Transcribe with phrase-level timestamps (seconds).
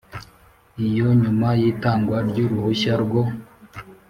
[0.87, 3.21] Iyo nyuma y itangwa ry uruhushya rwo